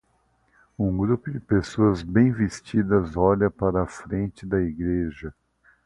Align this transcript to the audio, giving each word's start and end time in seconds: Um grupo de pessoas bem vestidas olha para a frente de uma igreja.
Um 0.79 0.97
grupo 0.97 1.29
de 1.29 1.39
pessoas 1.39 2.01
bem 2.01 2.31
vestidas 2.31 3.15
olha 3.15 3.51
para 3.51 3.83
a 3.83 3.85
frente 3.85 4.47
de 4.47 4.55
uma 4.55 4.63
igreja. 4.63 5.31